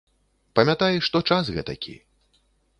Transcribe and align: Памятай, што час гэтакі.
Памятай, 0.59 0.97
што 1.09 1.23
час 1.29 1.53
гэтакі. 1.61 1.95